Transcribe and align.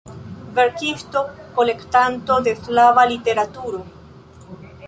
Verkisto, 0.59 1.21
kolektanto 1.59 2.39
de 2.49 2.57
slava 2.63 3.07
literaturo. 3.15 3.83